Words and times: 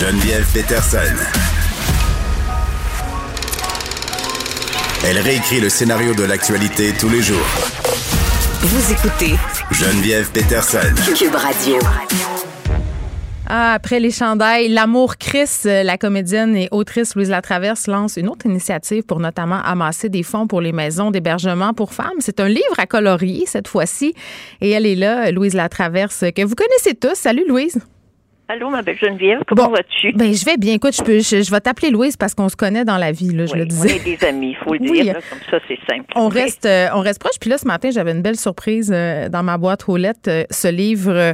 Geneviève 0.00 0.46
Peterson. 0.54 0.98
Elle 5.04 5.18
réécrit 5.18 5.60
le 5.60 5.68
scénario 5.68 6.14
de 6.14 6.22
l'actualité 6.22 6.92
tous 6.92 7.08
les 7.08 7.20
jours. 7.20 7.44
Vous 8.60 8.92
écoutez 8.92 9.34
Geneviève 9.72 10.30
Peterson. 10.30 10.94
Cube 11.16 11.34
Radio. 11.34 11.80
Ah, 13.48 13.72
après 13.72 13.98
les 13.98 14.12
chandails, 14.12 14.68
L'amour 14.68 15.16
Chris, 15.16 15.50
euh, 15.66 15.82
la 15.82 15.98
comédienne 15.98 16.56
et 16.56 16.68
autrice 16.70 17.16
Louise 17.16 17.30
Latraverse 17.30 17.88
lance 17.88 18.18
une 18.18 18.28
autre 18.28 18.46
initiative 18.46 19.02
pour 19.02 19.18
notamment 19.18 19.60
amasser 19.64 20.08
des 20.08 20.22
fonds 20.22 20.46
pour 20.46 20.60
les 20.60 20.72
maisons 20.72 21.10
d'hébergement 21.10 21.74
pour 21.74 21.92
femmes. 21.92 22.20
C'est 22.20 22.38
un 22.38 22.48
livre 22.48 22.78
à 22.78 22.86
colorier 22.86 23.46
cette 23.46 23.66
fois-ci 23.66 24.14
et 24.60 24.70
elle 24.70 24.86
est 24.86 24.94
là, 24.94 25.32
Louise 25.32 25.54
Latraverse, 25.54 26.26
que 26.36 26.44
vous 26.44 26.54
connaissez 26.54 26.94
tous. 26.94 27.16
Salut 27.16 27.48
Louise. 27.48 27.80
Allô, 28.50 28.70
ma 28.70 28.80
belle 28.80 28.96
Geneviève, 28.98 29.42
comment 29.46 29.68
vas-tu? 29.68 30.12
Ben, 30.14 30.32
je 30.32 30.42
vais 30.46 30.56
bien. 30.56 30.72
Écoute, 30.72 30.96
je, 30.96 31.02
peux, 31.02 31.18
je, 31.18 31.50
vais 31.50 31.60
t'appeler 31.60 31.90
Louise 31.90 32.16
parce 32.16 32.34
qu'on 32.34 32.48
se 32.48 32.56
connaît 32.56 32.86
dans 32.86 32.96
la 32.96 33.12
vie, 33.12 33.28
là, 33.34 33.44
je 33.44 33.52
Oui, 33.52 33.58
le 33.58 33.66
disais. 33.66 33.90
On 33.92 33.96
est 33.96 34.16
des 34.16 34.26
amis, 34.26 34.50
il 34.52 34.56
faut 34.56 34.72
le 34.72 34.80
Oui. 34.80 35.02
dire, 35.02 35.12
là, 35.12 35.20
comme 35.28 35.38
ça 35.50 35.58
c'est 35.68 35.78
simple. 35.86 36.06
On 36.16 36.28
Oui. 36.30 36.34
reste, 36.40 36.64
euh, 36.64 36.86
on 36.94 37.00
reste 37.00 37.20
proche. 37.20 37.38
Puis 37.38 37.50
là, 37.50 37.58
ce 37.58 37.66
matin, 37.66 37.90
j'avais 37.92 38.12
une 38.12 38.22
belle 38.22 38.36
surprise 38.38 38.90
euh, 38.90 39.28
dans 39.28 39.42
ma 39.42 39.58
boîte 39.58 39.86
aux 39.86 39.98
lettres, 39.98 40.28
euh, 40.30 40.44
ce 40.50 40.68
livre 40.68 41.12
euh, 41.12 41.32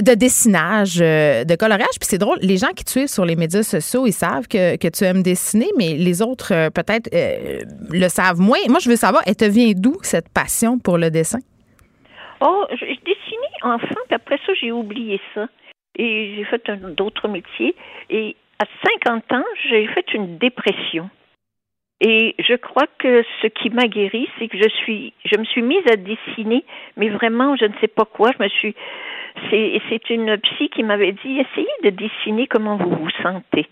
de 0.00 0.14
dessinage, 0.14 0.96
de 0.96 1.56
coloriage. 1.56 1.98
Puis 2.00 2.08
c'est 2.08 2.16
drôle, 2.16 2.38
les 2.40 2.56
gens 2.56 2.70
qui 2.74 2.84
te 2.84 2.90
suivent 2.90 3.08
sur 3.08 3.26
les 3.26 3.36
médias 3.36 3.62
sociaux, 3.62 4.06
ils 4.06 4.12
savent 4.12 4.48
que, 4.48 4.76
que 4.76 4.88
tu 4.88 5.04
aimes 5.04 5.22
dessiner, 5.22 5.68
mais 5.76 5.94
les 5.96 6.22
autres, 6.22 6.70
peut-être, 6.70 7.10
le 7.12 8.08
savent 8.08 8.40
moins. 8.40 8.58
Moi, 8.70 8.78
je 8.80 8.88
veux 8.88 8.96
savoir, 8.96 9.22
elle 9.26 9.36
te 9.36 9.44
vient 9.44 9.72
d'où 9.76 9.98
cette 10.00 10.30
passion 10.30 10.78
pour 10.78 10.96
le 10.96 11.10
dessin? 11.10 11.40
Oh, 12.40 12.64
je, 12.70 12.76
je 12.76 13.00
dessinais 13.00 13.60
enfant, 13.62 14.00
puis 14.08 14.14
après 14.14 14.38
ça, 14.46 14.52
j'ai 14.58 14.72
oublié 14.72 15.20
ça. 15.34 15.46
Et 15.96 16.34
j'ai 16.36 16.44
fait 16.44 16.70
d'autres 16.70 17.28
métiers. 17.28 17.74
Et 18.08 18.36
à 18.58 18.64
50 19.04 19.32
ans, 19.32 19.44
j'ai 19.68 19.86
fait 19.88 20.14
une 20.14 20.38
dépression. 20.38 21.10
Et 22.00 22.34
je 22.38 22.54
crois 22.54 22.86
que 22.98 23.22
ce 23.42 23.46
qui 23.48 23.68
m'a 23.68 23.86
guéri, 23.86 24.26
c'est 24.38 24.48
que 24.48 24.56
je 24.56 24.68
suis, 24.68 25.12
je 25.24 25.38
me 25.38 25.44
suis 25.44 25.60
mise 25.60 25.86
à 25.90 25.96
dessiner, 25.96 26.64
mais 26.96 27.10
vraiment, 27.10 27.56
je 27.56 27.66
ne 27.66 27.74
sais 27.80 27.88
pas 27.88 28.06
quoi. 28.06 28.30
Je 28.38 28.42
me 28.42 28.48
suis, 28.48 28.74
c'est, 29.50 29.80
c'est 29.88 30.08
une 30.08 30.38
psy 30.38 30.70
qui 30.70 30.82
m'avait 30.82 31.12
dit, 31.12 31.38
essayez 31.38 31.68
de 31.84 31.90
dessiner 31.90 32.46
comment 32.46 32.76
vous 32.76 32.90
vous 32.90 33.10
sentez. 33.22 33.66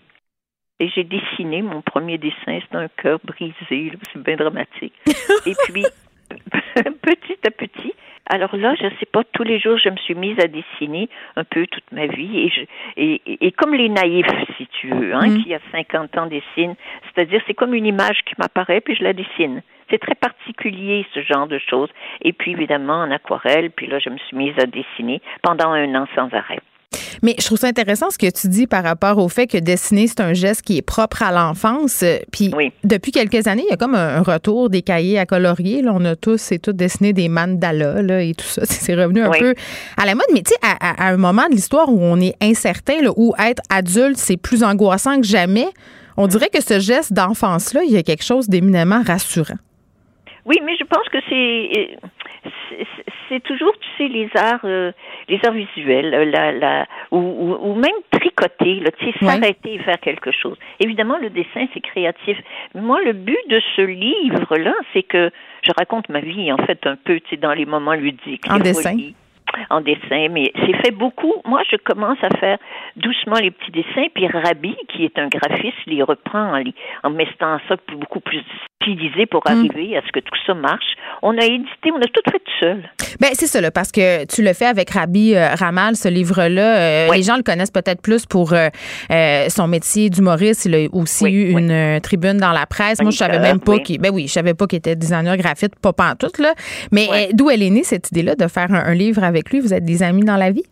Et 0.79 0.89
j'ai 0.89 1.03
dessiné 1.03 1.61
mon 1.61 1.81
premier 1.81 2.17
dessin, 2.17 2.59
c'est 2.59 2.75
un 2.75 2.87
cœur 2.87 3.19
brisé, 3.23 3.91
c'est 4.13 4.23
bien 4.23 4.37
dramatique. 4.37 4.93
Et 5.45 5.53
puis, 5.65 5.85
petit 7.01 7.39
à 7.45 7.51
petit, 7.51 7.93
alors 8.29 8.55
là, 8.55 8.75
je 8.79 8.85
ne 8.85 8.91
sais 8.99 9.07
pas, 9.11 9.23
tous 9.33 9.43
les 9.43 9.59
jours, 9.59 9.77
je 9.77 9.89
me 9.89 9.97
suis 9.97 10.13
mise 10.13 10.39
à 10.39 10.47
dessiner 10.47 11.09
un 11.35 11.43
peu 11.43 11.65
toute 11.65 11.91
ma 11.91 12.05
vie. 12.05 12.39
Et, 12.39 12.49
je, 12.49 12.61
et, 12.95 13.51
comme 13.53 13.73
les 13.73 13.89
naïfs, 13.89 14.27
si 14.57 14.67
tu 14.67 14.87
veux, 14.89 15.13
hein, 15.15 15.27
Mm. 15.27 15.43
qui 15.43 15.53
à 15.53 15.59
50 15.71 16.17
ans 16.17 16.27
dessinent, 16.27 16.75
c'est-à-dire 17.05 17.41
c'est 17.47 17.55
comme 17.55 17.73
une 17.73 17.87
image 17.87 18.19
qui 18.25 18.35
m'apparaît, 18.37 18.81
puis 18.81 18.95
je 18.95 19.03
la 19.03 19.13
dessine. 19.13 19.61
C'est 19.89 19.97
très 19.97 20.13
particulier, 20.15 21.05
ce 21.13 21.21
genre 21.23 21.47
de 21.47 21.57
choses. 21.57 21.89
Et 22.21 22.31
puis, 22.31 22.51
évidemment, 22.51 23.01
en 23.01 23.09
aquarelle, 23.11 23.71
puis 23.71 23.87
là, 23.87 23.97
je 23.97 24.11
me 24.11 24.17
suis 24.19 24.37
mise 24.37 24.53
à 24.59 24.67
dessiner 24.67 25.21
pendant 25.41 25.71
un 25.71 25.95
an 25.95 26.05
sans 26.15 26.31
arrêt. 26.31 26.59
Mais 27.21 27.35
je 27.39 27.45
trouve 27.45 27.57
ça 27.59 27.67
intéressant 27.67 28.09
ce 28.09 28.17
que 28.17 28.29
tu 28.31 28.47
dis 28.47 28.65
par 28.65 28.83
rapport 28.83 29.17
au 29.19 29.29
fait 29.29 29.45
que 29.45 29.57
dessiner, 29.57 30.07
c'est 30.07 30.21
un 30.21 30.33
geste 30.33 30.63
qui 30.63 30.77
est 30.77 30.81
propre 30.81 31.21
à 31.21 31.31
l'enfance. 31.31 32.01
Euh, 32.01 32.17
Puis 32.31 32.51
Oui. 32.55 32.71
depuis 32.83 33.11
quelques 33.11 33.45
années, 33.47 33.63
il 33.67 33.69
y 33.69 33.73
a 33.73 33.77
comme 33.77 33.95
un 33.95 34.09
un 34.19 34.21
retour 34.23 34.69
des 34.69 34.81
cahiers 34.81 35.19
à 35.19 35.25
colorier. 35.25 35.81
Là, 35.81 35.91
on 35.93 36.03
a 36.05 36.15
tous 36.15 36.51
et 36.51 36.57
toutes 36.59 36.77
dessiné 36.77 37.13
des 37.13 37.29
mandalas 37.29 38.01
là, 38.01 38.23
et 38.23 38.33
tout 38.33 38.45
ça. 38.47 38.61
C'est 38.65 38.95
revenu 38.95 39.21
un 39.21 39.29
Oui. 39.29 39.37
peu 39.39 39.53
à 39.97 40.05
la 40.05 40.15
mode. 40.15 40.25
Mais 40.33 40.41
tu 40.41 40.49
sais, 40.51 40.57
à, 40.63 40.77
à- 41.03 41.07
à 41.09 41.11
un 41.13 41.17
moment 41.17 41.45
de 41.47 41.53
l'histoire 41.55 41.89
où 41.89 41.99
on 42.01 42.19
est 42.19 42.35
incertain, 42.41 43.01
là, 43.03 43.11
où 43.15 43.33
être 43.37 43.61
adulte, 43.69 44.17
c'est 44.17 44.37
plus 44.37 44.63
angoissant 44.63 45.19
que 45.21 45.27
jamais, 45.27 45.67
on 46.17 46.25
dirait 46.27 46.49
que 46.49 46.61
ce 46.61 46.79
geste 46.79 47.13
d'enfance-là, 47.13 47.81
il 47.85 47.91
y 47.91 47.97
a 47.97 48.03
quelque 48.03 48.23
chose 48.23 48.49
d'éminemment 48.49 49.03
rassurant. 49.05 49.57
Oui, 50.45 50.57
mais 50.65 50.73
je 50.79 50.85
pense 50.85 51.07
que 51.11 51.17
c'est 51.29 51.97
c'est- 53.29 53.39
toujours, 53.43 53.73
tu 53.79 53.87
sais, 53.97 54.07
les 54.07 54.29
arts, 54.35 54.59
euh, 54.65 54.91
les 55.27 55.39
arts 55.45 55.53
visuels, 55.53 56.13
euh, 56.13 56.25
la, 56.25 56.51
la, 56.51 56.85
ou, 57.11 57.17
ou, 57.17 57.57
ou 57.71 57.75
même 57.75 57.95
tricoter, 58.11 58.75
là, 58.81 58.91
tu 58.97 59.05
sais, 59.05 59.11
s'arrêter 59.25 59.75
et 59.75 59.79
faire 59.79 59.99
quelque 59.99 60.31
chose. 60.31 60.57
Évidemment, 60.79 61.17
le 61.21 61.29
dessin, 61.29 61.65
c'est 61.73 61.79
créatif. 61.81 62.37
Moi, 62.75 62.99
le 63.03 63.13
but 63.13 63.37
de 63.49 63.61
ce 63.75 63.81
livre-là, 63.81 64.73
c'est 64.93 65.03
que 65.03 65.31
je 65.63 65.71
raconte 65.77 66.09
ma 66.09 66.19
vie, 66.19 66.51
en 66.51 66.57
fait, 66.57 66.85
un 66.85 66.95
peu, 66.95 67.19
tu 67.19 67.29
sais, 67.31 67.37
dans 67.37 67.53
les 67.53 67.65
moments 67.65 67.93
ludiques. 67.93 68.43
En 68.49 68.57
dessin. 68.59 68.91
folies, 68.91 69.15
En 69.69 69.81
dessin, 69.81 70.27
mais 70.29 70.51
c'est 70.65 70.75
fait 70.85 70.91
beaucoup. 70.91 71.33
Moi, 71.45 71.61
je 71.71 71.77
commence 71.77 72.17
à 72.23 72.29
faire 72.37 72.57
doucement 72.95 73.39
les 73.41 73.51
petits 73.51 73.71
dessins, 73.71 74.07
puis 74.13 74.27
Rabi, 74.27 74.75
qui 74.89 75.05
est 75.05 75.17
un 75.17 75.27
graphiste, 75.27 75.77
les 75.87 76.03
reprend 76.03 76.55
en, 76.55 76.63
en 77.03 77.09
mettant 77.09 77.57
ça 77.67 77.75
beaucoup 77.93 78.19
plus 78.19 78.43
pour 79.29 79.41
Mm. 79.45 79.49
arriver 79.59 79.97
à 79.97 80.01
ce 80.05 80.11
que 80.11 80.19
tout 80.19 80.35
ça 80.45 80.53
marche. 80.53 80.95
On 81.21 81.37
a 81.37 81.43
édité, 81.45 81.91
on 81.93 81.97
a 81.97 82.05
tout 82.05 82.21
fait 82.31 82.39
tout 82.39 82.51
seul. 82.59 82.83
Ben 83.19 83.29
c'est 83.33 83.47
ça 83.47 83.59
là, 83.61 83.71
parce 83.71 83.91
que 83.91 84.25
tu 84.25 84.41
le 84.43 84.53
fais 84.53 84.65
avec 84.65 84.89
Rabi 84.91 85.35
euh, 85.35 85.53
Ramal, 85.55 85.95
ce 85.95 86.07
livre-là. 86.07 86.77
Euh, 86.77 87.07
Oui. 87.09 87.17
Les 87.17 87.23
gens 87.23 87.35
le 87.37 87.43
connaissent 87.43 87.71
peut-être 87.71 88.01
plus 88.01 88.25
pour 88.25 88.53
euh, 88.53 88.69
son 89.49 89.67
métier 89.67 90.09
d'humoriste. 90.09 90.65
Il 90.65 90.75
a 90.75 90.87
aussi 90.93 91.23
Oui, 91.25 91.31
eu 91.33 91.55
oui. 91.55 91.61
une 91.61 91.99
tribune 92.01 92.37
dans 92.37 92.51
la 92.51 92.65
presse. 92.65 93.01
Moi, 93.01 93.11
je 93.11 93.17
savais 93.17 93.39
même 93.39 93.59
pas 93.59 93.79
qu'il. 93.79 93.99
Ben 93.99 94.11
oui, 94.13 94.27
je 94.27 94.33
savais 94.33 94.53
pas 94.53 94.67
qu'il 94.67 94.77
était 94.77 94.95
designer 94.95 95.35
graphiste, 95.37 95.75
pas 95.81 95.93
pantoute 95.93 96.37
là. 96.39 96.53
Mais 96.91 97.29
d'où 97.33 97.49
elle 97.49 97.63
est 97.63 97.69
née 97.69 97.83
cette 97.83 98.09
idée-là 98.11 98.35
de 98.35 98.47
faire 98.47 98.71
un, 98.71 98.85
un 98.85 98.93
livre 98.93 99.23
avec 99.23 99.49
lui? 99.51 99.59
Vous 99.59 99.73
êtes 99.73 99.85
des 99.85 100.03
amis 100.03 100.23
dans 100.23 100.37
la 100.37 100.51
vie? 100.51 100.63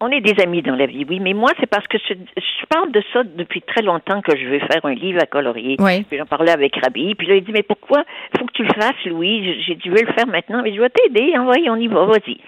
On 0.00 0.10
est 0.10 0.20
des 0.20 0.42
amis 0.42 0.60
dans 0.60 0.74
la 0.74 0.86
vie, 0.86 1.06
oui, 1.08 1.20
mais 1.20 1.32
moi, 1.34 1.50
c'est 1.58 1.68
parce 1.68 1.86
que 1.86 1.96
je, 1.98 2.14
je 2.36 2.66
parle 2.68 2.90
de 2.92 3.02
ça 3.12 3.22
depuis 3.22 3.62
très 3.62 3.80
longtemps 3.80 4.20
que 4.22 4.36
je 4.36 4.44
veux 4.46 4.58
faire 4.58 4.84
un 4.84 4.94
livre 4.94 5.20
à 5.22 5.26
colorier. 5.26 5.76
Oui. 5.78 6.02
Puis 6.02 6.18
j'en 6.18 6.26
parlais 6.26 6.50
avec 6.50 6.74
Rabi, 6.76 7.14
puis 7.14 7.26
là, 7.28 7.36
il 7.36 7.44
dit, 7.44 7.52
mais 7.52 7.62
pourquoi 7.62 8.04
faut 8.36 8.44
que 8.44 8.52
tu 8.52 8.64
le 8.64 8.72
fasses, 8.74 9.04
Louis? 9.06 9.62
J'ai 9.62 9.76
dit, 9.76 9.82
je 9.86 9.90
veux 9.90 10.04
le 10.06 10.12
faire 10.12 10.26
maintenant, 10.26 10.62
mais 10.62 10.74
je 10.74 10.80
vais 10.80 10.90
t'aider, 10.90 11.38
envoyez, 11.38 11.70
on 11.70 11.76
y 11.76 11.86
va, 11.86 12.04
vas-y. 12.06 12.38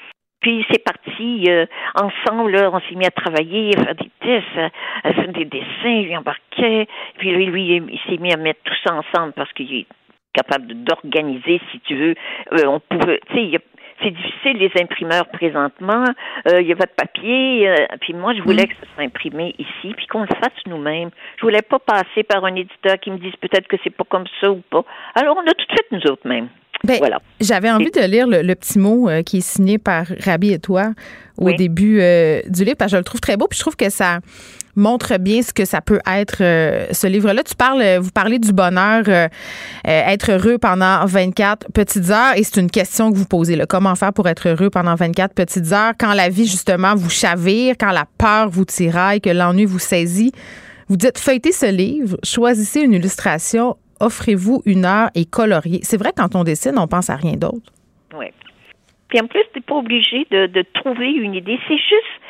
Puis 0.40 0.66
c'est 0.70 0.84
parti, 0.84 1.44
euh, 1.48 1.66
ensemble, 1.94 2.52
là, 2.52 2.70
on 2.72 2.80
s'est 2.80 2.94
mis 2.94 3.06
à 3.06 3.10
travailler, 3.10 3.70
à 3.76 3.84
faire 3.84 3.94
des 3.94 4.10
tests, 4.20 4.72
à, 5.04 5.12
faire 5.14 5.32
des 5.32 5.44
dessins, 5.46 6.02
lui 6.02 6.16
embarquait. 6.16 6.86
Puis 7.18 7.30
lui, 7.30 7.46
lui, 7.46 7.76
il 7.76 7.98
s'est 8.08 8.18
mis 8.20 8.32
à 8.32 8.36
mettre 8.36 8.60
tout 8.64 8.74
ça 8.84 8.94
ensemble 8.94 9.32
parce 9.32 9.52
qu'il 9.54 9.72
est 9.74 9.86
capable 10.34 10.74
d'organiser, 10.84 11.60
si 11.72 11.80
tu 11.80 11.94
veux. 11.96 12.14
Euh, 12.52 12.66
on 12.66 12.80
pouvait, 12.80 13.20
tu 13.28 13.34
sais, 13.34 13.42
il 13.44 13.48
y 13.50 13.56
a- 13.56 13.60
c'est 14.02 14.10
difficile 14.10 14.58
les 14.58 14.70
imprimeurs 14.80 15.26
présentement. 15.28 16.04
Euh, 16.48 16.60
Il 16.60 16.66
y 16.66 16.72
a 16.72 16.76
pas 16.76 16.86
de 16.86 16.90
papier. 16.96 17.68
euh, 17.68 17.74
puis 18.00 18.12
moi, 18.14 18.34
je 18.34 18.42
voulais 18.42 18.66
que 18.66 18.74
ça 18.74 18.86
soit 18.94 19.04
imprimé 19.04 19.54
ici, 19.58 19.94
puis 19.96 20.06
qu'on 20.06 20.22
le 20.22 20.28
fasse 20.28 20.52
nous-mêmes. 20.66 21.10
Je 21.38 21.42
voulais 21.42 21.62
pas 21.62 21.78
passer 21.78 22.22
par 22.28 22.44
un 22.44 22.54
éditeur 22.54 22.98
qui 23.00 23.10
me 23.10 23.18
dise 23.18 23.34
peut-être 23.40 23.68
que 23.68 23.76
c'est 23.82 23.90
pas 23.94 24.04
comme 24.08 24.24
ça 24.40 24.50
ou 24.50 24.62
pas. 24.70 24.84
Alors 25.14 25.36
on 25.36 25.48
a 25.50 25.52
tout 25.54 25.66
fait 25.70 25.86
nous 25.92 26.10
autres 26.10 26.26
mêmes. 26.28 26.48
Ben, 26.84 26.98
Voilà. 26.98 27.18
J'avais 27.40 27.70
envie 27.70 27.90
de 27.90 28.00
lire 28.06 28.26
le, 28.26 28.42
le 28.42 28.54
petit 28.54 28.78
mot 28.78 29.08
euh, 29.08 29.22
qui 29.22 29.38
est 29.38 29.40
signé 29.40 29.78
par 29.78 30.04
Rabi 30.24 30.52
et 30.52 30.58
toi 30.58 30.90
au 31.38 31.46
Oui. 31.46 31.56
début 31.56 32.00
euh, 32.00 32.42
du 32.48 32.64
livre, 32.64 32.76
parce 32.78 32.90
que 32.92 32.96
je 32.96 33.00
le 33.00 33.04
trouve 33.04 33.20
très 33.20 33.36
beau, 33.36 33.46
puis 33.48 33.56
je 33.56 33.62
trouve 33.62 33.76
que 33.76 33.88
ça 33.90 34.18
montre 34.76 35.18
bien 35.18 35.42
ce 35.42 35.52
que 35.52 35.64
ça 35.64 35.80
peut 35.80 36.00
être 36.06 36.38
euh, 36.42 36.86
ce 36.92 37.06
livre-là. 37.06 37.42
Tu 37.42 37.54
parles, 37.54 37.82
euh, 37.82 37.98
vous 37.98 38.10
parlez 38.10 38.38
du 38.38 38.52
bonheur, 38.52 39.04
euh, 39.08 39.28
être 39.84 40.32
heureux 40.32 40.58
pendant 40.58 41.04
24 41.04 41.72
petites 41.72 42.10
heures, 42.10 42.36
et 42.36 42.44
c'est 42.44 42.60
une 42.60 42.70
question 42.70 43.10
que 43.10 43.16
vous 43.16 43.26
posez. 43.26 43.58
Comment 43.68 43.94
faire 43.94 44.12
pour 44.12 44.28
être 44.28 44.48
heureux 44.48 44.70
pendant 44.70 44.94
24 44.94 45.34
petites 45.34 45.72
heures? 45.72 45.94
Quand 45.98 46.12
la 46.12 46.28
vie 46.28 46.46
justement 46.46 46.94
vous 46.94 47.10
chavire, 47.10 47.74
quand 47.78 47.90
la 47.90 48.04
peur 48.18 48.48
vous 48.50 48.64
tiraille, 48.64 49.20
que 49.20 49.30
l'ennui 49.30 49.64
vous 49.64 49.78
saisit. 49.78 50.32
Vous 50.88 50.96
dites 50.96 51.18
feuilletez 51.18 51.52
ce 51.52 51.66
livre, 51.66 52.16
choisissez 52.22 52.80
une 52.80 52.92
illustration, 52.92 53.76
offrez-vous 53.98 54.62
une 54.66 54.84
heure 54.84 55.10
et 55.16 55.24
coloriez. 55.24 55.80
C'est 55.82 55.96
vrai 55.96 56.12
quand 56.16 56.36
on 56.36 56.44
dessine, 56.44 56.78
on 56.78 56.86
pense 56.86 57.10
à 57.10 57.16
rien 57.16 57.32
d'autre. 57.32 57.72
Oui. 58.16 58.26
Puis 59.08 59.20
en 59.20 59.26
plus, 59.26 59.42
tu 59.52 59.58
n'es 59.58 59.62
pas 59.62 59.74
obligé 59.74 60.26
de 60.30 60.64
trouver 60.74 61.10
une 61.10 61.34
idée. 61.34 61.58
C'est 61.66 61.76
juste 61.76 62.20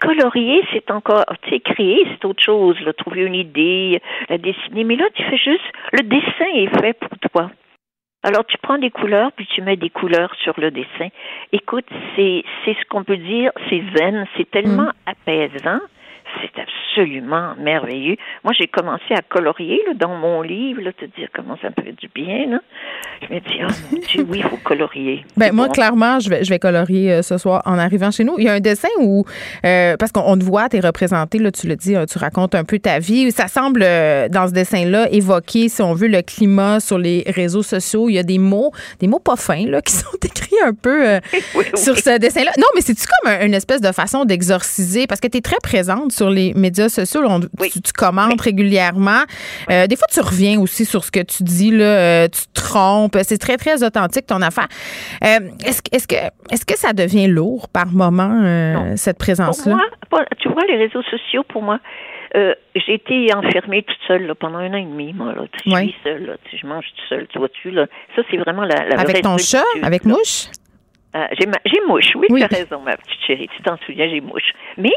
colorier, 0.00 0.62
c'est 0.72 0.90
encore, 0.90 1.24
tu 1.42 1.50
sais, 1.50 1.60
créer, 1.60 2.06
c'est 2.10 2.24
autre 2.24 2.42
chose. 2.42 2.78
Là, 2.80 2.92
trouver 2.92 3.22
une 3.22 3.34
idée, 3.34 4.00
la 4.28 4.38
dessiner. 4.38 4.84
Mais 4.84 4.96
là, 4.96 5.04
tu 5.14 5.22
fais 5.22 5.36
juste, 5.36 5.64
le 5.92 6.02
dessin 6.02 6.46
est 6.54 6.80
fait 6.80 6.94
pour 6.94 7.18
toi. 7.30 7.50
Alors, 8.22 8.44
tu 8.44 8.58
prends 8.58 8.78
des 8.78 8.90
couleurs, 8.90 9.30
puis 9.32 9.46
tu 9.46 9.62
mets 9.62 9.76
des 9.76 9.90
couleurs 9.90 10.34
sur 10.42 10.58
le 10.58 10.70
dessin. 10.70 11.08
Écoute, 11.52 11.86
c'est, 12.16 12.42
c'est 12.64 12.74
ce 12.74 12.84
qu'on 12.88 13.04
peut 13.04 13.18
dire, 13.18 13.52
c'est 13.68 13.82
zen, 13.96 14.26
c'est 14.36 14.50
tellement 14.50 14.90
apaisant, 15.06 15.78
c'est 16.40 16.60
absolument 16.60 17.54
merveilleux. 17.58 18.16
Moi, 18.44 18.52
j'ai 18.58 18.66
commencé 18.66 19.14
à 19.14 19.22
colorier 19.22 19.80
là, 19.86 19.94
dans 19.94 20.14
mon 20.16 20.42
livre, 20.42 20.82
là, 20.82 20.92
te 20.92 21.04
dire 21.04 21.28
comment 21.34 21.56
ça 21.60 21.68
me 21.68 21.82
fait 21.82 21.92
du 21.92 22.08
bien. 22.14 22.46
Là. 22.48 22.58
Je 23.22 23.34
me 23.34 23.40
dis, 23.40 23.58
oh 23.62 23.72
mon 23.92 23.98
Dieu, 24.08 24.26
oui, 24.28 24.38
il 24.38 24.48
faut 24.48 24.56
colorier. 24.58 25.24
Ben, 25.36 25.52
moi, 25.52 25.68
clairement, 25.68 26.20
je 26.20 26.30
vais, 26.30 26.44
je 26.44 26.50
vais 26.50 26.58
colorier 26.58 27.12
euh, 27.12 27.22
ce 27.22 27.38
soir 27.38 27.62
en 27.64 27.78
arrivant 27.78 28.10
chez 28.10 28.24
nous. 28.24 28.36
Il 28.38 28.44
y 28.44 28.48
a 28.48 28.54
un 28.54 28.60
dessin 28.60 28.88
où, 29.00 29.24
euh, 29.64 29.96
parce 29.96 30.12
qu'on 30.12 30.36
te 30.38 30.44
voit, 30.44 30.68
tu 30.68 30.76
es 30.76 30.80
représenté, 30.80 31.38
là, 31.38 31.50
tu 31.50 31.66
le 31.66 31.76
dis, 31.76 31.94
tu 32.10 32.18
racontes 32.18 32.54
un 32.54 32.64
peu 32.64 32.78
ta 32.78 32.98
vie. 32.98 33.30
Ça 33.32 33.48
semble, 33.48 33.80
dans 33.80 34.48
ce 34.48 34.52
dessin-là, 34.52 35.10
évoquer, 35.10 35.68
si 35.68 35.82
on 35.82 35.94
veut, 35.94 36.08
le 36.08 36.22
climat 36.22 36.80
sur 36.80 36.98
les 36.98 37.24
réseaux 37.26 37.62
sociaux. 37.62 38.08
Il 38.08 38.14
y 38.14 38.18
a 38.18 38.22
des 38.22 38.38
mots, 38.38 38.72
des 39.00 39.06
mots 39.06 39.18
pas 39.18 39.36
fins, 39.36 39.66
là, 39.66 39.82
qui 39.82 39.92
sont 39.92 40.16
écrits 40.24 40.45
un 40.64 40.74
peu 40.74 41.20
sur 41.74 41.96
ce 41.96 42.18
dessin-là. 42.18 42.52
Non, 42.58 42.66
mais 42.74 42.80
c'est-tu 42.80 43.04
comme 43.06 43.32
une 43.42 43.54
espèce 43.54 43.80
de 43.80 43.92
façon 43.92 44.24
d'exorciser? 44.24 45.06
Parce 45.06 45.20
que 45.20 45.28
tu 45.28 45.38
es 45.38 45.40
très 45.40 45.58
présente 45.62 46.12
sur 46.12 46.30
les 46.30 46.54
médias 46.54 46.88
sociaux. 46.88 47.22
tu, 47.60 47.92
commentes 47.92 48.40
régulièrement. 48.40 49.22
des 49.68 49.96
fois, 49.96 50.06
tu 50.12 50.20
reviens 50.20 50.60
aussi 50.60 50.84
sur 50.84 51.04
ce 51.04 51.10
que 51.10 51.20
tu 51.20 51.42
dis, 51.42 51.70
là, 51.70 52.28
tu 52.28 52.42
te 52.42 52.60
trompes. 52.60 53.16
C'est 53.22 53.38
très, 53.38 53.56
très 53.56 53.82
authentique, 53.82 54.26
ton 54.26 54.42
affaire. 54.42 54.68
est-ce, 55.22 55.80
est-ce, 55.92 56.06
que, 56.06 56.16
est-ce 56.50 56.64
que 56.64 56.76
ça 56.76 56.92
devient 56.92 57.26
lourd 57.26 57.68
par 57.68 57.86
moment, 57.86 58.94
cette 58.96 59.18
présence-là? 59.18 59.78
tu 60.38 60.48
vois, 60.48 60.62
les 60.68 60.76
réseaux 60.76 61.02
sociaux, 61.02 61.44
pour 61.48 61.62
moi, 61.62 61.80
euh, 62.34 62.54
j'ai 62.74 62.94
été 62.94 63.34
enfermée 63.34 63.82
toute 63.82 63.98
seule 64.06 64.34
pendant 64.34 64.58
un 64.58 64.72
an 64.72 64.76
et 64.76 64.84
demi, 64.84 65.12
moi. 65.12 65.32
Là. 65.34 65.44
Je 65.64 65.70
suis 65.70 65.96
seule, 66.02 66.36
je 66.52 66.66
mange 66.66 66.86
toute 66.86 67.08
seule, 67.08 67.26
tu 67.28 67.38
vois-tu. 67.38 67.70
Là. 67.70 67.86
Ça, 68.14 68.22
c'est 68.30 68.36
vraiment 68.36 68.64
la, 68.64 68.86
la 68.88 69.00
Avec 69.00 69.22
ton 69.22 69.38
chat? 69.38 69.62
Avec 69.82 70.04
mouche? 70.04 70.46
Euh, 71.14 71.26
j'ai, 71.38 71.80
mouche, 71.86 72.12
oui, 72.16 72.26
tu 72.30 72.42
as 72.42 72.46
raison, 72.46 72.80
ma 72.80 72.96
petite 72.96 73.20
chérie. 73.26 73.48
Tu 73.56 73.62
t'en 73.62 73.78
souviens, 73.86 74.08
j'ai 74.08 74.20
mouche. 74.20 74.52
Mais 74.76 74.92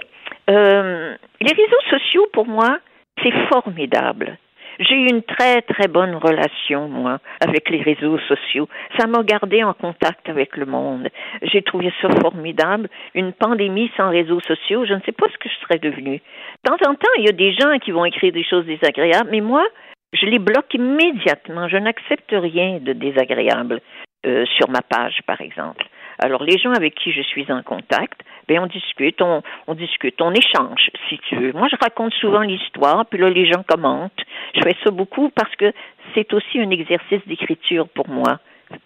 euh, 0.49 1.15
les 1.39 1.51
réseaux 1.53 1.81
sociaux, 1.89 2.27
pour 2.33 2.45
moi, 2.45 2.79
c'est 3.23 3.31
formidable. 3.47 4.37
J'ai 4.79 4.95
une 4.95 5.23
très, 5.23 5.61
très 5.61 5.89
bonne 5.89 6.15
relation, 6.15 6.87
moi, 6.87 7.19
avec 7.41 7.69
les 7.69 7.81
réseaux 7.81 8.17
sociaux. 8.19 8.69
Ça 8.97 9.07
m'a 9.07 9.23
gardé 9.23 9.61
en 9.61 9.73
contact 9.73 10.29
avec 10.29 10.55
le 10.55 10.65
monde. 10.65 11.09
J'ai 11.41 11.61
trouvé 11.61 11.91
ça 12.01 12.07
formidable. 12.21 12.87
Une 13.13 13.33
pandémie 13.33 13.91
sans 13.97 14.09
réseaux 14.09 14.39
sociaux, 14.39 14.85
je 14.85 14.93
ne 14.93 15.01
sais 15.01 15.11
pas 15.11 15.27
ce 15.27 15.37
que 15.37 15.49
je 15.49 15.55
serais 15.65 15.79
devenue. 15.79 16.21
De 16.63 16.69
temps 16.69 16.89
en 16.89 16.95
temps, 16.95 17.11
il 17.17 17.25
y 17.25 17.29
a 17.29 17.33
des 17.33 17.51
gens 17.53 17.77
qui 17.79 17.91
vont 17.91 18.05
écrire 18.05 18.31
des 18.31 18.45
choses 18.45 18.65
désagréables, 18.65 19.29
mais 19.31 19.41
moi, 19.41 19.65
je 20.13 20.25
les 20.25 20.39
bloque 20.39 20.73
immédiatement. 20.73 21.67
Je 21.67 21.77
n'accepte 21.77 22.31
rien 22.31 22.79
de 22.79 22.93
désagréable 22.93 23.81
euh, 24.25 24.45
sur 24.57 24.69
ma 24.69 24.81
page, 24.81 25.19
par 25.27 25.41
exemple. 25.41 25.85
Alors, 26.19 26.43
les 26.43 26.57
gens 26.57 26.71
avec 26.71 26.95
qui 26.95 27.11
je 27.11 27.21
suis 27.21 27.51
en 27.51 27.63
contact, 27.63 28.21
ben 28.47 28.59
on 28.59 28.67
discute, 28.67 29.21
on, 29.21 29.41
discute, 29.73 30.21
on 30.21 30.33
échange, 30.33 30.89
si 31.07 31.17
tu 31.29 31.35
veux. 31.35 31.53
Moi, 31.53 31.67
je 31.71 31.77
raconte 31.79 32.13
souvent 32.13 32.41
l'histoire, 32.41 33.05
puis 33.05 33.19
là, 33.19 33.29
les 33.29 33.45
gens 33.45 33.63
commentent. 33.63 34.21
Je 34.55 34.61
fais 34.61 34.75
ça 34.83 34.91
beaucoup 34.91 35.29
parce 35.29 35.55
que 35.55 35.71
c'est 36.13 36.33
aussi 36.33 36.59
un 36.59 36.69
exercice 36.71 37.25
d'écriture 37.27 37.87
pour 37.89 38.09
moi, 38.09 38.39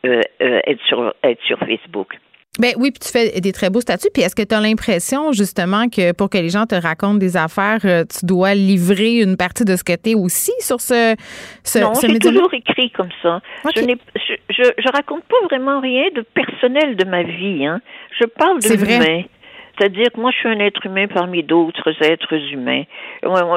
euh, 0.06 0.22
euh, 0.42 0.60
être, 0.68 0.82
sur, 0.86 1.14
être 1.24 1.42
sur 1.44 1.58
Facebook. 1.60 2.18
Ben 2.60 2.74
oui, 2.78 2.92
puis 2.92 3.00
tu 3.00 3.10
fais 3.10 3.42
des 3.42 3.52
très 3.52 3.72
beaux 3.72 3.82
statuts. 3.82 4.10
Puis 4.14 4.22
est-ce 4.22 4.36
que 4.36 4.44
tu 4.44 4.54
as 4.54 4.62
l'impression 4.62 5.32
justement 5.32 5.90
que 5.90 6.12
pour 6.12 6.30
que 6.30 6.38
les 6.38 6.50
gens 6.50 6.68
te 6.68 6.76
racontent 6.76 7.16
des 7.16 7.36
affaires, 7.36 7.80
euh, 7.86 8.04
tu 8.06 8.28
dois 8.28 8.54
livrer 8.54 9.22
une 9.22 9.38
partie 9.38 9.66
de 9.66 9.76
ce 9.76 9.84
que 9.84 9.94
tu 9.94 10.12
es 10.12 10.16
aussi 10.16 10.54
sur 10.60 10.80
ce, 10.80 11.16
ce 11.64 11.80
Non, 11.80 11.94
j'ai 12.00 12.20
toujours 12.20 12.54
écrit 12.54 12.92
comme 12.92 13.10
ça. 13.24 13.42
Je, 13.76 13.82
je, 13.82 14.34
je, 14.50 14.64
je, 14.78 14.92
raconte 14.92 15.24
pas 15.24 15.48
vraiment 15.50 15.82
rien 15.82 16.06
de 16.16 16.22
personnel 16.22 16.96
de 16.96 17.06
ma 17.06 17.24
vie. 17.24 17.66
Hein. 17.66 17.82
Je 18.20 18.26
parle 18.26 18.60
de 18.60 18.70
l'humain. 18.70 19.24
C'est-à-dire 19.78 20.12
que 20.14 20.20
moi, 20.20 20.32
je 20.32 20.38
suis 20.38 20.50
un 20.50 20.60
être 20.60 20.86
humain 20.86 21.08
parmi 21.08 21.42
d'autres 21.42 21.92
êtres 22.04 22.36
humains. 22.54 22.84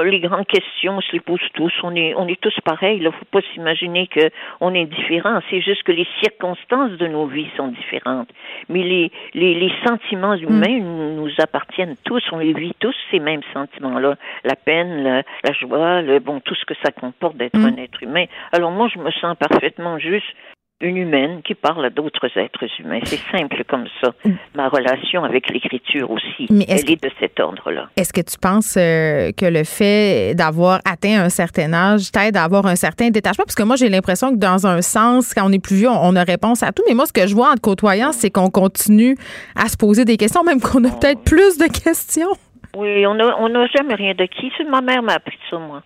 Les 0.05 0.21
grandes 0.21 0.47
questions, 0.47 0.97
on 0.97 1.01
se 1.01 1.13
les 1.13 1.21
pose 1.21 1.41
tous. 1.55 1.73
On 1.83 1.95
est, 1.95 2.15
on 2.15 2.27
est 2.27 2.41
tous 2.41 2.55
pareils. 2.65 2.99
Il 2.99 3.05
ne 3.05 3.11
faut 3.11 3.25
pas 3.31 3.41
s'imaginer 3.53 4.09
qu'on 4.09 4.75
est 4.75 4.87
différents. 4.87 5.41
C'est 5.51 5.61
juste 5.61 5.83
que 5.83 5.93
les 5.93 6.07
circonstances 6.23 6.93
de 6.93 7.07
nos 7.07 7.27
vies 7.27 7.49
sont 7.57 7.69
différentes. 7.69 8.29
Mais 8.69 8.83
les, 8.83 9.11
les, 9.35 9.55
les 9.55 9.73
sentiments 9.87 10.37
mm. 10.37 10.43
humains 10.43 10.79
nous 10.81 11.31
appartiennent 11.39 11.97
tous. 12.05 12.23
On 12.33 12.39
les 12.39 12.55
vit 12.55 12.75
tous, 12.79 12.97
ces 13.11 13.19
mêmes 13.19 13.43
sentiments-là. 13.53 14.17
La 14.45 14.57
peine, 14.57 15.03
la, 15.03 15.23
la 15.45 15.53
joie, 15.53 16.01
le, 16.01 16.19
bon, 16.19 16.41
tout 16.41 16.55
ce 16.55 16.65
que 16.65 16.75
ça 16.83 16.93
comporte 16.93 17.37
d'être 17.37 17.59
mm. 17.59 17.67
un 17.67 17.77
être 17.77 18.03
humain. 18.03 18.25
Alors 18.53 18.71
moi, 18.71 18.89
je 18.93 18.99
me 18.99 19.11
sens 19.11 19.37
parfaitement 19.37 19.99
juste 19.99 20.35
une 20.81 20.99
humaine 20.99 21.41
qui 21.43 21.55
parle 21.55 21.87
à 21.87 21.91
d'autres 21.91 22.29
êtres 22.37 22.67
humains. 22.79 23.01
C'est 23.05 23.21
simple 23.31 23.65
comme 23.67 23.87
ça. 24.03 24.11
Ma 24.55 24.69
relation 24.69 25.25
avec 25.25 25.49
l'écriture 25.51 26.11
aussi, 26.11 26.47
elle 26.51 26.91
est 26.91 27.03
de 27.03 27.11
cet 27.19 27.41
ordre-là. 27.41 27.89
Est-ce 27.97 28.13
que 28.13 28.21
tu 28.21 28.37
penses 28.39 28.77
euh, 28.77 29.33
que 29.33 29.47
le 29.47 29.65
fait 29.65 30.35
d'avoir 30.35 30.81
atteint 30.85 31.25
un 31.25 31.29
certain 31.31 31.73
âge 31.73 32.13
t'aide 32.13 32.37
à 32.37 32.45
avoir 32.45 32.67
un 32.67 32.77
certain 32.77 33.09
détachement? 33.09 33.45
Parce 33.45 33.55
que 33.55 33.63
moi, 33.63 33.77
j'ai 33.77 33.89
l'impression 33.89 34.33
que 34.33 34.39
dans 34.39 34.67
un 34.67 34.83
sens, 34.83 35.33
quand 35.33 35.49
on 35.49 35.53
est 35.53 35.63
plus 35.63 35.77
vieux, 35.77 35.89
on, 35.89 36.15
a 36.15 36.25
réponse 36.25 36.63
à 36.63 36.73
tout. 36.73 36.83
Mais 36.87 36.95
moi, 36.95 37.07
ce 37.07 37.13
que 37.13 37.27
je 37.27 37.35
vois 37.35 37.51
en 37.51 37.55
te 37.55 37.61
côtoyant, 37.61 38.13
c'est 38.13 38.31
qu'on 38.31 38.51
continue 38.51 39.17
à 39.55 39.69
se 39.69 39.79
poser 39.79 40.05
des 40.05 40.19
questions, 40.19 40.43
même 40.45 40.61
qu'on 40.61 40.85
a 40.85 40.91
peut-être 40.91 41.25
plus 41.25 41.57
de 41.57 41.67
questions. 41.67 42.29
Oui, 42.77 43.07
on 43.07 43.15
n'a 43.15 43.35
on 43.41 43.55
a 43.55 43.67
jamais 43.69 43.95
rien 43.95 44.13
de 44.13 44.27
qui. 44.27 44.53
Ma 44.69 44.83
mère 44.83 45.03
m'a 45.03 45.15
appris 45.15 45.39
ça, 45.49 45.59
moi 45.59 45.83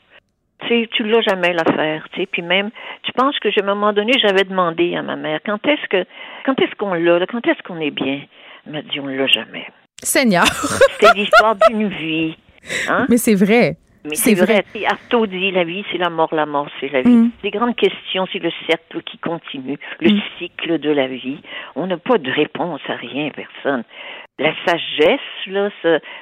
tu 0.67 0.89
tu 0.89 1.05
l'as 1.05 1.21
jamais 1.23 1.53
l'affaire, 1.53 2.07
tu 2.13 2.21
sais. 2.21 2.27
Puis 2.27 2.43
même, 2.43 2.71
tu 3.03 3.13
penses 3.13 3.39
que, 3.39 3.49
à 3.49 3.63
un 3.63 3.67
moment 3.67 3.93
donné, 3.93 4.13
j'avais 4.21 4.45
demandé 4.45 4.97
à 4.97 5.03
ma 5.03 5.17
mère, 5.17 5.41
quand 5.45 5.65
est-ce 5.67 5.87
que, 5.89 6.09
quand 6.45 6.61
est-ce 6.61 6.75
qu'on 6.77 6.95
l'a, 6.95 7.27
quand 7.27 7.47
est-ce 7.47 7.63
qu'on 7.63 7.81
est 7.81 7.91
bien? 7.91 8.21
Elle 8.67 8.73
m'a 8.73 8.83
dit, 8.83 9.01
on 9.01 9.07
l'a 9.07 9.27
jamais. 9.27 9.67
Seigneur. 10.03 10.45
C'était 11.01 11.15
l'histoire 11.15 11.57
d'une 11.69 11.89
vie. 11.89 12.37
Hein? 12.89 13.07
Mais 13.09 13.17
c'est 13.17 13.35
vrai. 13.35 13.77
Mais 14.05 14.15
c'est 14.15 14.35
vrai. 14.35 14.65
vrai. 14.73 14.87
Artaud 14.87 15.27
dit 15.27 15.51
la 15.51 15.65
vie, 15.65 15.85
c'est 15.93 15.99
la 15.99 16.09
mort, 16.09 16.35
la 16.35 16.47
mort, 16.47 16.69
c'est 16.81 16.91
la 16.91 17.03
vie. 17.03 17.11
Mm. 17.11 17.31
Les 17.43 17.51
grandes 17.51 17.77
questions, 17.77 18.27
c'est 18.33 18.39
le 18.39 18.51
cercle 18.67 19.03
qui 19.03 19.19
continue, 19.19 19.79
le 20.01 20.13
mm. 20.13 20.21
cycle 20.39 20.79
de 20.79 20.91
la 20.91 21.07
vie. 21.07 21.39
On 21.77 21.87
n'a 21.87 21.99
pas 21.99 22.17
de 22.17 22.31
réponse 22.31 22.81
à 22.89 22.95
rien, 22.95 23.31
personne 23.31 23.85
la 24.41 24.55
sagesse, 24.65 25.21
là, 25.47 25.69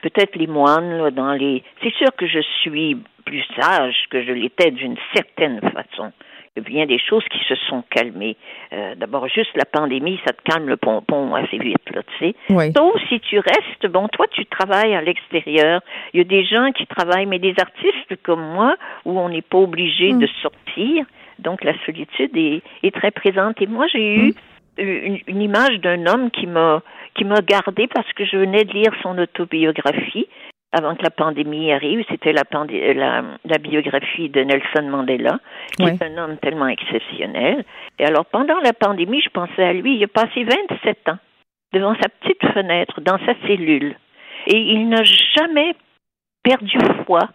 peut-être 0.03 0.37
les 0.37 0.49
moines, 0.49 0.99
là, 0.99 1.11
dans 1.11 1.33
les. 1.33 1.63
C'est 1.83 1.95
sûr 1.95 2.09
que 2.17 2.27
je 2.27 2.41
suis 2.61 2.97
plus 3.29 3.45
sage 3.61 3.95
que 4.11 4.25
je 4.25 4.33
l'étais 4.33 4.71
d'une 4.71 4.97
certaine 5.15 5.61
façon. 5.61 6.13
Il 6.57 6.63
y 6.63 6.67
a 6.67 6.69
bien 6.69 6.87
des 6.87 6.99
choses 6.99 7.25
qui 7.31 7.39
se 7.47 7.55
sont 7.69 7.85
calmées. 7.91 8.37
Euh, 8.73 8.95
d'abord, 8.97 9.29
juste 9.29 9.55
la 9.55 9.67
pandémie, 9.67 10.19
ça 10.27 10.33
te 10.33 10.43
calme 10.43 10.67
le 10.67 10.77
pompon 10.77 11.35
assez 11.35 11.59
vite, 11.59 11.91
là, 11.95 12.03
tu 12.03 12.19
sais. 12.19 12.35
Oui. 12.51 12.73
Sauf 12.77 13.01
si 13.09 13.21
tu 13.21 13.39
restes, 13.39 13.87
bon, 13.87 14.09
toi, 14.09 14.27
tu 14.33 14.45
travailles 14.47 14.95
à 14.95 15.03
l'extérieur. 15.03 15.83
Il 16.13 16.19
y 16.19 16.21
a 16.23 16.25
des 16.25 16.45
gens 16.45 16.73
qui 16.73 16.87
travaillent, 16.87 17.27
mais 17.27 17.39
des 17.39 17.55
artistes 17.61 18.23
comme 18.23 18.43
moi, 18.55 18.77
où 19.05 19.21
on 19.21 19.29
n'est 19.29 19.43
pas 19.43 19.59
obligé 19.59 20.13
mm. 20.13 20.19
de 20.19 20.27
sortir. 20.43 21.05
Donc, 21.39 21.63
la 21.63 21.75
solitude 21.85 22.37
est, 22.37 22.63
est, 22.83 22.95
très 22.95 23.11
présente. 23.11 23.61
Et 23.61 23.67
moi, 23.67 23.87
j'ai 23.93 24.17
eu 24.17 24.35
mm. 24.79 25.19
une, 25.27 25.43
image 25.43 25.79
d'un 25.81 26.07
homme 26.07 26.31
qui 26.31 26.47
m'a 26.47 26.83
qui 27.15 27.25
m'a 27.25 27.41
gardé 27.41 27.89
parce 27.89 28.13
que 28.13 28.25
je 28.25 28.37
venais 28.37 28.65
de 28.65 28.73
lire 28.73 28.93
son 29.03 29.19
autobiographie 29.19 30.29
avant 30.73 30.95
que 30.95 31.03
la 31.03 31.11
pandémie 31.11 31.73
arrive. 31.73 32.05
C'était 32.09 32.33
la, 32.33 32.43
la, 32.53 33.23
la, 33.45 33.59
biographie 33.59 34.29
de 34.29 34.43
Nelson 34.43 34.89
Mandela, 34.89 35.39
qui 35.77 35.85
est 35.85 36.03
un 36.03 36.19
homme 36.19 36.37
tellement 36.39 36.69
exceptionnel. 36.69 37.65
Et 37.99 38.05
alors, 38.05 38.27
pendant 38.27 38.59
la 38.61 38.73
pandémie, 38.73 39.23
je 39.23 39.31
pensais 39.31 39.65
à 39.65 39.73
lui. 39.73 39.97
Il 39.97 40.05
a 40.05 40.09
passé 40.09 40.45
27 40.45 41.09
ans 41.09 41.19
devant 41.73 41.95
sa 42.01 42.09
petite 42.09 42.45
fenêtre, 42.53 43.01
dans 43.01 43.19
sa 43.25 43.35
cellule. 43.47 43.97
Et 44.47 44.59
il 44.59 44.89
n'a 44.89 45.03
jamais 45.05 45.75
perdu 46.43 46.79
foi, 47.07 47.29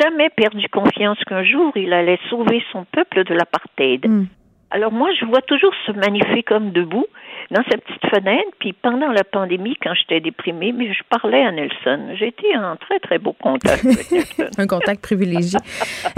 jamais 0.00 0.30
perdu 0.30 0.66
confiance 0.68 1.18
qu'un 1.26 1.44
jour 1.44 1.72
il 1.76 1.92
allait 1.92 2.18
sauver 2.28 2.62
son 2.72 2.84
peuple 2.84 3.24
de 3.24 3.34
l'apartheid. 3.34 4.06
Hmm. 4.06 4.26
Alors 4.70 4.92
moi, 4.92 5.08
je 5.18 5.24
vois 5.26 5.42
toujours 5.42 5.72
ce 5.86 5.92
magnifique 5.92 6.50
homme 6.50 6.70
debout 6.70 7.06
dans 7.50 7.62
sa 7.64 7.76
petite 7.76 8.06
fenêtre. 8.08 8.50
Puis 8.58 8.72
pendant 8.72 9.08
la 9.08 9.24
pandémie, 9.24 9.76
quand 9.82 9.94
j'étais 9.94 10.20
déprimée, 10.20 10.72
mais 10.72 10.92
je 10.92 11.02
parlais 11.08 11.42
à 11.44 11.50
Nelson. 11.50 12.14
J'étais 12.16 12.56
en 12.56 12.76
très, 12.76 13.00
très 13.00 13.18
beau 13.18 13.32
contact 13.32 13.84
avec 13.84 14.10
Nelson. 14.38 14.50
Un 14.58 14.66
contact 14.66 15.02
privilégié. 15.02 15.58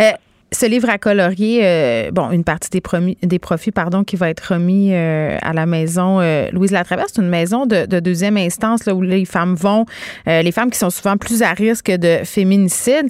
Euh, 0.00 0.10
ce 0.52 0.66
livre 0.66 0.90
à 0.90 0.98
colorier, 0.98 1.60
euh, 1.64 2.10
bon, 2.10 2.30
une 2.30 2.44
partie 2.44 2.68
des, 2.68 2.82
des 3.22 3.38
profits, 3.38 3.72
pardon, 3.72 4.04
qui 4.04 4.16
va 4.16 4.28
être 4.28 4.52
remis 4.52 4.92
euh, 4.92 5.38
à 5.40 5.54
la 5.54 5.64
maison 5.64 6.20
Louise 6.52 6.72
Latraverse, 6.72 7.12
c'est 7.14 7.22
une 7.22 7.30
maison 7.30 7.64
de, 7.64 8.00
deuxième 8.00 8.36
instance 8.36 8.84
là, 8.84 8.94
où 8.94 9.00
les 9.00 9.24
femmes 9.24 9.54
vont, 9.54 9.86
les 10.26 10.52
femmes 10.52 10.70
qui 10.70 10.78
sont 10.78 10.90
souvent 10.90 11.16
plus 11.16 11.42
à 11.42 11.52
risque 11.52 11.90
de 11.90 12.18
féminicide. 12.24 13.08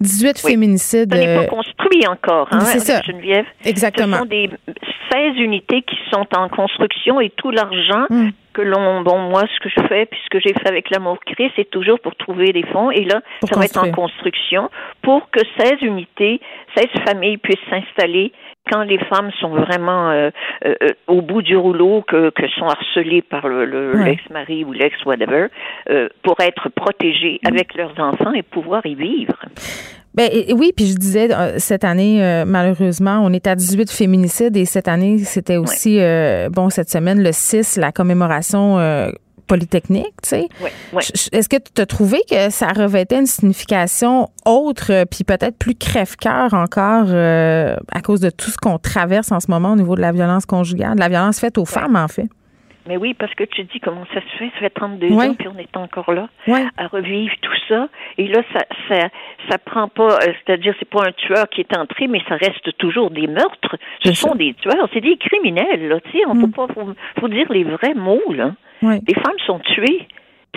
18 0.00 0.38
féminicides. 0.38 1.12
Ça 1.12 1.18
n'est 1.18 1.46
pas 1.46 1.50
construit 1.90 2.06
encore, 2.06 2.48
hein, 2.50 2.60
ça. 2.60 3.02
Geneviève. 3.02 3.46
Exactement. 3.64 4.16
Ce 4.16 4.18
sont 4.20 4.26
des 4.26 4.50
16 5.12 5.36
unités 5.36 5.82
qui 5.82 5.96
sont 6.10 6.26
en 6.36 6.48
construction 6.48 7.20
et 7.20 7.30
tout 7.30 7.50
l'argent 7.50 8.06
hmm. 8.08 8.30
que 8.52 8.62
l'on, 8.62 9.02
bon, 9.02 9.18
moi, 9.18 9.42
ce 9.42 9.60
que 9.60 9.68
je 9.68 9.86
fais, 9.88 10.06
puis 10.06 10.18
ce 10.24 10.30
que 10.30 10.40
j'ai 10.40 10.54
fait 10.54 10.68
avec 10.68 10.90
l'amour 10.90 11.18
créé, 11.24 11.50
c'est 11.56 11.68
toujours 11.68 12.00
pour 12.00 12.14
trouver 12.16 12.52
des 12.52 12.64
fonds. 12.64 12.90
Et 12.90 13.04
là, 13.04 13.20
ça 13.42 13.58
va 13.58 13.64
être 13.64 13.82
en 13.82 13.90
construction 13.90 14.70
pour 15.02 15.30
que 15.30 15.40
16 15.58 15.82
unités, 15.82 16.40
16 16.76 16.86
familles 17.06 17.38
puissent 17.38 17.58
s'installer 17.68 18.32
quand 18.70 18.82
les 18.82 18.98
femmes 18.98 19.30
sont 19.40 19.48
vraiment 19.48 20.10
euh, 20.10 20.30
euh, 20.64 20.74
euh, 20.82 20.88
au 21.08 21.22
bout 21.22 21.42
du 21.42 21.56
rouleau, 21.56 22.02
que, 22.02 22.30
que 22.30 22.46
sont 22.50 22.66
harcelées 22.66 23.22
par 23.22 23.48
le, 23.48 23.92
l'ex-mari 24.04 24.64
ou 24.64 24.72
l'ex-whatever, 24.72 25.46
pour 26.22 26.38
être 26.40 26.68
protégées 26.68 27.40
hmm. 27.42 27.48
avec 27.48 27.74
leurs 27.74 27.98
enfants 27.98 28.32
et 28.32 28.42
pouvoir 28.42 28.84
y 28.86 28.94
vivre. 28.94 29.34
Ben, 30.14 30.28
oui, 30.54 30.72
puis 30.74 30.86
je 30.86 30.94
disais, 30.94 31.32
euh, 31.32 31.58
cette 31.58 31.84
année, 31.84 32.24
euh, 32.24 32.44
malheureusement, 32.44 33.20
on 33.22 33.32
est 33.32 33.46
à 33.46 33.54
18 33.54 33.90
féminicides 33.90 34.56
et 34.56 34.64
cette 34.64 34.88
année, 34.88 35.18
c'était 35.18 35.56
aussi, 35.56 36.00
bon, 36.50 36.70
cette 36.70 36.90
semaine, 36.90 37.22
le 37.22 37.32
6, 37.32 37.76
la 37.76 37.92
commémoration 37.92 38.78
polytechnique, 39.46 40.14
tu 40.22 40.28
sais. 40.28 40.48
Est-ce 41.32 41.48
que 41.48 41.56
tu 41.56 41.82
as 41.82 41.86
trouvé 41.86 42.22
que 42.30 42.50
ça 42.50 42.68
revêtait 42.68 43.18
une 43.18 43.26
signification 43.26 44.28
autre, 44.46 45.04
puis 45.10 45.24
peut-être 45.24 45.56
plus 45.56 45.74
crève-cœur 45.74 46.54
encore 46.54 47.08
à 47.10 48.00
cause 48.02 48.20
de 48.20 48.30
tout 48.30 48.50
ce 48.50 48.56
qu'on 48.56 48.78
traverse 48.78 49.32
en 49.32 49.40
ce 49.40 49.50
moment 49.50 49.72
au 49.72 49.76
niveau 49.76 49.96
de 49.96 50.00
la 50.00 50.12
violence 50.12 50.46
conjugale, 50.46 50.94
de 50.94 51.00
la 51.00 51.08
violence 51.08 51.40
faite 51.40 51.58
aux 51.58 51.64
femmes, 51.64 51.96
en 51.96 52.08
fait? 52.08 52.28
Mais 52.90 52.96
oui, 52.96 53.14
parce 53.14 53.32
que 53.34 53.44
tu 53.44 53.62
dis 53.62 53.78
comment 53.78 54.04
ça 54.12 54.20
se 54.20 54.36
fait, 54.36 54.50
ça 54.54 54.58
fait 54.58 54.70
32 54.70 55.12
ans, 55.12 55.34
puis 55.38 55.46
on 55.46 55.56
est 55.56 55.76
encore 55.76 56.12
là 56.12 56.28
à 56.76 56.88
revivre 56.88 57.32
tout 57.40 57.54
ça. 57.68 57.88
Et 58.18 58.26
là, 58.26 58.42
ça, 58.52 58.64
ça, 58.88 59.08
ça 59.48 59.58
prend 59.58 59.86
pas, 59.86 60.14
euh, 60.14 60.32
c'est-à-dire, 60.44 60.74
c'est 60.80 60.90
pas 60.90 61.06
un 61.06 61.12
tueur 61.12 61.48
qui 61.50 61.60
est 61.60 61.76
entré, 61.76 62.08
mais 62.08 62.20
ça 62.28 62.34
reste 62.34 62.76
toujours 62.78 63.12
des 63.12 63.28
meurtres. 63.28 63.76
Ce 64.02 64.12
sont 64.12 64.34
des 64.34 64.54
tueurs, 64.54 64.88
c'est 64.92 65.02
des 65.02 65.16
criminels, 65.18 65.86
là. 65.86 66.00
Tu 66.00 66.10
sais, 66.10 66.24
on 66.26 66.34
mm. 66.34 66.50
pas, 66.50 66.66
faut, 67.20 67.28
dire 67.28 67.46
les 67.52 67.62
vrais 67.62 67.94
mots, 67.94 68.32
là. 68.32 68.54
Les 68.82 69.14
femmes 69.14 69.38
sont 69.46 69.60
tuées. 69.60 70.08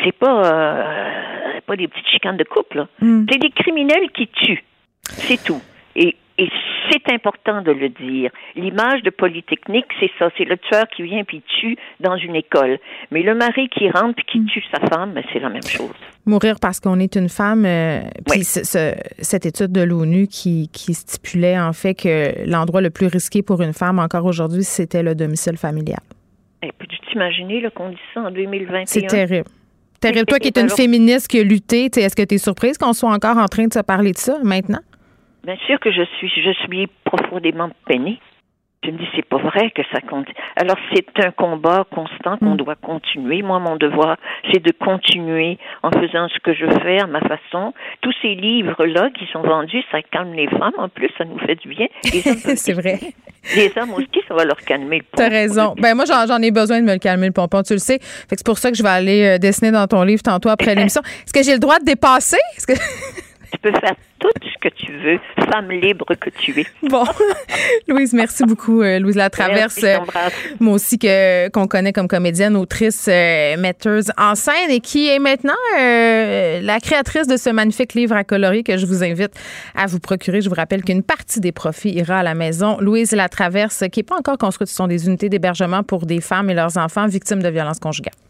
C'est 0.03 0.11
pas, 0.11 0.43
euh, 0.43 1.59
pas 1.67 1.75
des 1.75 1.87
petites 1.87 2.07
chicanes 2.07 2.37
de 2.37 2.45
couple, 2.45 2.77
là. 2.77 2.87
Mm. 2.99 3.27
C'est 3.29 3.37
des 3.37 3.51
criminels 3.51 4.09
qui 4.09 4.25
tuent. 4.25 4.63
C'est 5.03 5.43
tout. 5.43 5.61
Et 5.95 6.17
et 6.37 6.49
c'est 6.89 7.13
important 7.13 7.61
de 7.61 7.71
le 7.71 7.89
dire. 7.89 8.31
L'image 8.55 9.03
de 9.03 9.11
Polytechnique, 9.11 9.85
c'est 9.99 10.09
ça. 10.17 10.29
C'est 10.37 10.45
le 10.45 10.57
tueur 10.57 10.85
qui 10.95 11.03
vient 11.03 11.23
puis 11.23 11.43
tue 11.59 11.77
dans 11.99 12.17
une 12.17 12.35
école. 12.35 12.79
Mais 13.11 13.21
le 13.21 13.35
mari 13.35 13.69
qui 13.69 13.89
rentre 13.89 14.15
puis 14.15 14.25
qui 14.25 14.39
mm. 14.39 14.45
tue 14.47 14.63
sa 14.73 14.79
femme, 14.87 15.13
ben, 15.13 15.23
c'est 15.31 15.39
la 15.39 15.49
même 15.49 15.63
chose. 15.63 15.93
Mourir 16.25 16.55
parce 16.59 16.79
qu'on 16.79 16.99
est 16.99 17.15
une 17.15 17.29
femme. 17.29 17.65
Euh, 17.65 18.01
puis 18.27 18.43
cette 18.43 19.45
étude 19.45 19.71
de 19.71 19.81
l'ONU 19.81 20.27
qui, 20.27 20.69
qui 20.73 20.93
stipulait 20.93 21.59
en 21.59 21.73
fait 21.73 21.93
que 21.93 22.49
l'endroit 22.49 22.81
le 22.81 22.89
plus 22.89 23.07
risqué 23.07 23.43
pour 23.43 23.61
une 23.61 23.73
femme 23.73 23.99
encore 23.99 24.25
aujourd'hui, 24.25 24.63
c'était 24.63 25.03
le 25.03 25.13
domicile 25.13 25.57
familial. 25.57 26.01
Et 26.63 26.71
peux-tu 26.71 26.97
t'imaginer 27.11 27.63
qu'on 27.75 27.89
dit 27.89 27.97
ça 28.13 28.21
en 28.21 28.31
2021? 28.31 28.85
C'est 28.85 29.05
terrible. 29.05 29.49
Terrible. 29.99 30.25
Toi 30.25 30.39
qui 30.39 30.47
es 30.47 30.59
une 30.59 30.69
féministe 30.69 31.27
qui 31.27 31.39
a 31.39 31.43
lutté, 31.43 31.85
est-ce 31.85 32.15
que 32.15 32.23
tu 32.23 32.35
es 32.35 32.37
surprise 32.37 32.77
qu'on 32.77 32.93
soit 32.93 33.11
encore 33.11 33.37
en 33.37 33.45
train 33.45 33.67
de 33.67 33.73
se 33.73 33.79
parler 33.79 34.11
de 34.11 34.17
ça 34.17 34.37
maintenant? 34.43 34.81
Bien 35.43 35.57
sûr 35.67 35.79
que 35.79 35.91
je 35.91 36.03
suis, 36.17 36.29
je 36.29 36.51
suis 36.63 36.87
profondément 37.03 37.69
peinée. 37.85 38.19
Je 38.85 38.91
me 38.91 38.97
dis, 38.97 39.07
c'est 39.15 39.25
pas 39.25 39.37
vrai 39.37 39.71
que 39.71 39.81
ça 39.93 40.01
compte. 40.01 40.27
Alors, 40.57 40.75
c'est 40.93 41.05
un 41.23 41.31
combat 41.31 41.85
constant 41.89 42.37
qu'on 42.37 42.55
mm. 42.55 42.57
doit 42.57 42.75
continuer. 42.75 43.41
Moi, 43.41 43.59
mon 43.59 43.77
devoir, 43.77 44.17
c'est 44.51 44.61
de 44.61 44.71
continuer 44.71 45.57
en 45.83 45.91
faisant 45.91 46.27
ce 46.27 46.39
que 46.39 46.53
je 46.53 46.65
fais 46.81 46.99
à 46.99 47.07
ma 47.07 47.21
façon. 47.21 47.73
Tous 48.01 48.13
ces 48.21 48.35
livres-là 48.35 49.09
qui 49.17 49.25
sont 49.31 49.41
vendus, 49.41 49.81
ça 49.89 50.01
calme 50.01 50.33
les 50.33 50.47
femmes. 50.47 50.73
En 50.77 50.89
plus, 50.89 51.09
ça 51.17 51.23
nous 51.23 51.39
fait 51.39 51.55
du 51.55 51.69
bien. 51.69 51.87
c'est 52.03 52.73
vrai. 52.73 52.99
Les 53.55 53.71
hommes 53.77 53.93
aussi, 53.93 54.21
ça 54.27 54.33
va 54.33 54.43
leur 54.43 54.57
calmer 54.57 54.97
le 54.97 55.03
pompon. 55.03 55.17
T'as 55.17 55.29
raison. 55.29 55.75
Ben, 55.77 55.95
moi, 55.95 56.03
j'en 56.05 56.41
ai 56.41 56.51
besoin 56.51 56.81
de 56.81 56.85
me 56.85 56.93
le 56.93 56.99
calmer 56.99 57.27
le 57.27 57.33
pompon, 57.33 57.63
tu 57.63 57.73
le 57.73 57.79
sais. 57.79 57.99
Fait 58.01 58.35
que 58.35 58.37
c'est 58.37 58.45
pour 58.45 58.57
ça 58.57 58.69
que 58.69 58.75
je 58.77 58.83
vais 58.83 58.89
aller 58.89 59.23
euh, 59.25 59.37
dessiner 59.37 59.71
dans 59.71 59.87
ton 59.87 60.03
livre 60.03 60.23
tantôt 60.23 60.49
après 60.49 60.75
l'émission. 60.75 61.01
Est-ce 61.25 61.33
que 61.33 61.43
j'ai 61.43 61.53
le 61.53 61.59
droit 61.59 61.79
de 61.79 61.85
dépasser? 61.85 62.37
Est-ce 62.57 62.67
que 62.67 62.73
tu 63.53 63.59
peux 63.59 63.71
faire 63.79 63.95
tout 64.19 64.29
ce 64.41 64.57
que 64.59 64.73
tu 64.73 64.91
veux, 64.91 65.19
femme 65.51 65.69
libre 65.69 66.05
que 66.19 66.29
tu 66.29 66.59
es. 66.59 66.65
Bon, 66.89 67.03
Louise, 67.87 68.13
merci 68.13 68.43
beaucoup. 68.45 68.81
Euh, 68.81 68.97
Louise 68.99 69.15
Latraverse, 69.15 69.75
Traverse, 69.75 70.13
euh, 70.15 70.55
moi 70.59 70.75
aussi 70.75 70.97
que 70.97 71.49
qu'on 71.49 71.67
connaît 71.67 71.93
comme 71.93 72.07
comédienne, 72.07 72.55
autrice, 72.55 73.07
euh, 73.09 73.57
metteuse 73.57 74.11
en 74.17 74.35
scène 74.35 74.69
et 74.69 74.79
qui 74.79 75.07
est 75.07 75.19
maintenant 75.19 75.53
la 75.75 76.79
créatrice 76.79 77.27
de 77.27 77.37
ce 77.37 77.49
magnifique 77.49 77.93
livre 77.93 78.15
à 78.15 78.23
colorier 78.23 78.63
que 78.63 78.77
je 78.77 78.85
vous 78.85 79.03
invite 79.03 79.33
à 79.75 79.85
vous 79.85 79.99
procurer. 79.99 80.41
Je 80.41 80.49
vous 80.49 80.55
rappelle 80.55 80.83
qu'une 80.83 81.03
partie 81.03 81.39
des 81.39 81.51
profits 81.51 81.91
ira 81.91 82.19
à 82.19 82.23
la 82.23 82.33
maison 82.33 82.77
Louise 82.79 83.11
Latraverse, 83.11 83.83
qui 83.91 83.99
n'est 83.99 84.03
pas 84.03 84.15
encore 84.15 84.37
construite. 84.37 84.69
Ce 84.69 84.75
sont 84.75 84.87
des 84.87 85.05
unités 85.05 85.29
d'hébergement 85.29 85.83
pour 85.83 86.05
des 86.05 86.21
femmes 86.21 86.49
et 86.49 86.53
leurs 86.53 86.77
enfants 86.77 87.07
victimes 87.07 87.43
de 87.43 87.49
violences 87.49 87.79
conjugales. 87.79 88.13